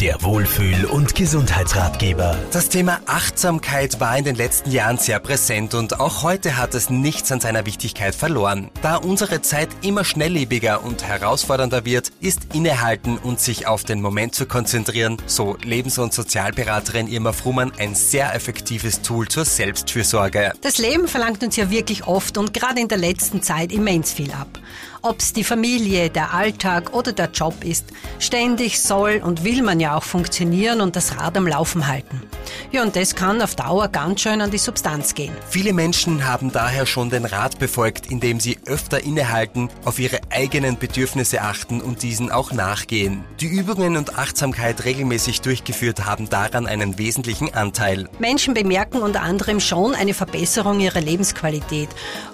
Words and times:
Der 0.00 0.22
Wohlfühl- 0.22 0.84
und 0.84 1.16
Gesundheitsratgeber. 1.16 2.38
Das 2.52 2.68
Thema 2.68 3.00
Achtsamkeit 3.06 3.98
war 3.98 4.16
in 4.16 4.22
den 4.22 4.36
letzten 4.36 4.70
Jahren 4.70 4.96
sehr 4.96 5.18
präsent 5.18 5.74
und 5.74 5.98
auch 5.98 6.22
heute 6.22 6.56
hat 6.56 6.76
es 6.76 6.88
nichts 6.88 7.32
an 7.32 7.40
seiner 7.40 7.66
Wichtigkeit 7.66 8.14
verloren. 8.14 8.70
Da 8.80 8.94
unsere 8.94 9.42
Zeit 9.42 9.68
immer 9.82 10.04
schnelllebiger 10.04 10.84
und 10.84 11.02
herausfordernder 11.02 11.84
wird, 11.84 12.12
ist 12.20 12.54
Innehalten 12.54 13.18
und 13.18 13.40
sich 13.40 13.66
auf 13.66 13.82
den 13.82 14.00
Moment 14.00 14.36
zu 14.36 14.46
konzentrieren, 14.46 15.16
so 15.26 15.56
Lebens- 15.64 15.98
und 15.98 16.14
Sozialberaterin 16.14 17.08
Irma 17.08 17.32
Frumann, 17.32 17.72
ein 17.76 17.96
sehr 17.96 18.32
effektives 18.36 19.02
Tool 19.02 19.26
zur 19.26 19.44
Selbstfürsorge. 19.44 20.52
Das 20.60 20.78
Leben 20.78 21.08
verlangt 21.08 21.42
uns 21.42 21.56
ja 21.56 21.70
wirklich 21.70 22.06
oft 22.06 22.38
und 22.38 22.54
gerade 22.54 22.80
in 22.80 22.86
der 22.86 22.98
letzten 22.98 23.42
Zeit 23.42 23.72
immens 23.72 24.12
viel 24.12 24.30
ab. 24.30 24.60
Ob's 25.02 25.32
die 25.32 25.44
Familie, 25.44 26.10
der 26.10 26.34
Alltag 26.34 26.92
oder 26.92 27.12
der 27.12 27.30
Job 27.30 27.62
ist, 27.62 27.86
ständig 28.18 28.80
soll 28.80 29.22
und 29.24 29.44
will 29.44 29.62
man 29.62 29.78
ja 29.78 29.87
auch 29.88 30.02
funktionieren 30.02 30.80
und 30.80 30.96
das 30.96 31.18
Rad 31.18 31.36
am 31.36 31.46
Laufen 31.46 31.86
halten. 31.86 32.22
Ja, 32.70 32.82
und 32.82 32.96
das 32.96 33.14
kann 33.14 33.40
auf 33.42 33.54
Dauer 33.54 33.88
ganz 33.88 34.20
schön 34.20 34.40
an 34.40 34.50
die 34.50 34.58
Substanz 34.58 35.14
gehen. 35.14 35.32
Viele 35.48 35.72
Menschen 35.72 36.26
haben 36.26 36.52
daher 36.52 36.86
schon 36.86 37.10
den 37.10 37.24
Rat 37.24 37.58
befolgt, 37.58 38.10
indem 38.10 38.40
sie 38.40 38.58
öfter 38.66 39.02
innehalten, 39.02 39.68
auf 39.84 39.98
ihre 39.98 40.20
eigenen 40.30 40.78
Bedürfnisse 40.78 41.42
achten 41.42 41.80
und 41.80 42.02
diesen 42.02 42.30
auch 42.30 42.52
nachgehen. 42.52 43.24
Die 43.40 43.46
Übungen 43.46 43.96
und 43.96 44.18
Achtsamkeit 44.18 44.84
regelmäßig 44.84 45.40
durchgeführt 45.40 46.04
haben 46.04 46.28
daran 46.28 46.66
einen 46.66 46.98
wesentlichen 46.98 47.54
Anteil. 47.54 48.08
Menschen 48.18 48.54
bemerken 48.54 48.98
unter 49.02 49.22
anderem 49.22 49.60
schon 49.60 49.94
eine 49.94 50.14
Verbesserung 50.14 50.80
ihrer 50.80 51.00
Lebensqualität, 51.00 51.88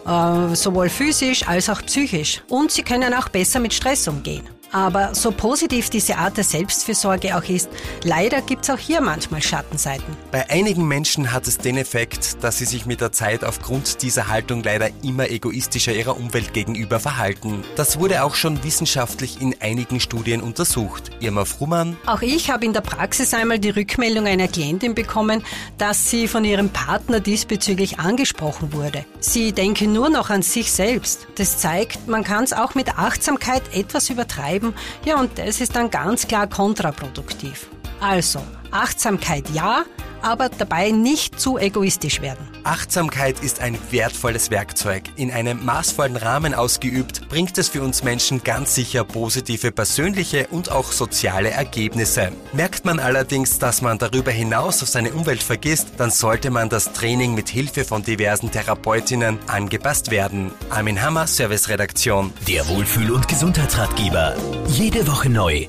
äh, 0.07 0.55
sowohl 0.55 0.89
physisch 0.89 1.47
als 1.47 1.69
auch 1.69 1.83
psychisch. 1.83 2.43
Und 2.49 2.73
sie 2.73 2.83
können 2.83 3.15
auch 3.15 3.29
besser 3.29 3.61
mit 3.61 3.75
Stress 3.75 4.09
umgehen. 4.09 4.43
Aber 4.75 5.15
so 5.15 5.31
positiv 5.31 5.89
diese 5.89 6.17
Art 6.17 6.37
der 6.37 6.43
Selbstfürsorge 6.43 7.37
auch 7.37 7.45
ist, 7.45 7.69
leider 8.03 8.43
gibt's 8.43 8.69
auch 8.71 8.79
hier 8.79 9.01
manchmal 9.01 9.41
Schattenseiten. 9.41 10.17
Bei 10.33 10.51
einigen 10.51 10.89
Menschen 10.89 11.31
hat 11.33 11.47
es 11.47 11.59
den 11.59 11.77
Effekt, 11.77 12.43
dass 12.43 12.59
sie 12.59 12.65
sich 12.65 12.85
mit 12.85 13.01
der 13.01 13.13
Zeit 13.13 13.45
aufgrund 13.45 14.03
dieser 14.03 14.27
Haltung 14.27 14.65
leider 14.65 14.91
immer 15.05 15.31
egoistischer 15.31 15.95
ihrer 15.95 16.17
Umwelt 16.17 16.53
gegenüber 16.55 16.99
verhalten. 16.99 17.63
Das 17.77 18.01
wurde 18.01 18.25
auch 18.25 18.35
schon 18.35 18.65
wissenschaftlich 18.65 19.41
in 19.41 19.55
einigen 19.61 20.01
Studien 20.01 20.41
untersucht. 20.41 21.13
Irma 21.21 21.45
Frumann. 21.45 21.97
Auch 22.07 22.23
ich 22.23 22.51
habe 22.51 22.65
in 22.65 22.73
der 22.73 22.81
Praxis 22.81 23.33
einmal 23.33 23.61
die 23.61 23.71
Rückmeldung 23.71 24.27
einer 24.27 24.49
Klientin 24.49 24.97
bekommen, 24.97 25.45
dass 25.79 26.11
sie 26.11 26.27
von 26.27 26.45
ihrem 26.45 26.71
Partner 26.71 27.21
diesbezüglich 27.21 28.01
angesprochen 28.01 28.73
wurde. 28.73 29.05
Sie 29.21 29.53
denke 29.53 29.87
nur 29.87 30.11
noch 30.11 30.31
an 30.31 30.43
sich 30.43 30.73
selbst. 30.73 31.29
Das 31.37 31.59
zeigt, 31.59 32.09
man 32.09 32.25
kann 32.25 32.43
es 32.43 32.53
auch 32.53 32.75
mit 32.75 32.99
Achtsamkeit 32.99 33.63
etwas 33.73 34.11
übertreiben 34.11 34.64
bleiben. 34.73 34.75
Ja, 35.05 35.21
und 35.21 35.39
das 35.39 35.61
ist 35.61 35.77
dann 35.77 35.91
ganz 35.91 36.27
klar 36.27 36.47
kontraproduktiv. 36.47 37.69
Also, 38.01 38.41
Achtsamkeit 38.71 39.49
ja, 39.51 39.85
aber 40.25 40.49
dabei 40.49 40.91
nicht 40.91 41.39
zu 41.39 41.59
egoistisch 41.59 42.21
werden. 42.21 42.49
Achtsamkeit 42.65 43.43
ist 43.43 43.61
ein 43.61 43.79
wertvolles 43.91 44.51
Werkzeug. 44.51 45.05
In 45.17 45.31
einem 45.31 45.65
maßvollen 45.65 46.17
Rahmen 46.17 46.55
ausgeübt, 46.55 47.29
bringt 47.29 47.59
es 47.59 47.69
für 47.69 47.83
uns 47.83 48.03
Menschen 48.03 48.43
ganz 48.43 48.75
sicher 48.75 49.05
positive 49.05 49.71
persönliche 49.71 50.49
und 50.51 50.73
auch 50.73 50.93
soziale 50.93 51.51
Ergebnisse. 51.51 52.33
Merkt 52.53 52.85
man 52.85 52.99
allerdings, 52.99 53.59
dass 53.59 53.83
man 53.83 53.99
darüber 53.99 54.31
hinaus 54.31 54.83
auf 54.83 54.89
seine 54.89 55.13
Umwelt 55.13 55.43
vergisst, 55.43 55.89
dann 55.99 56.11
sollte 56.11 56.51
man 56.51 56.71
das 56.71 56.93
Training 56.93 57.35
mit 57.35 57.49
Hilfe 57.49 57.85
von 57.85 58.03
diversen 58.03 58.51
Therapeutinnen 58.51 59.39
angepasst 59.47 60.11
werden. 60.11 60.53
Armin 60.71 61.03
Hammer, 61.03 61.27
Serviceredaktion. 61.27 62.33
Der 62.49 62.67
Wohlfühl- 62.69 63.13
und 63.13 63.29
Gesundheitsratgeber. 63.29 64.35
Jede 64.69 65.07
Woche 65.07 65.29
neu 65.29 65.67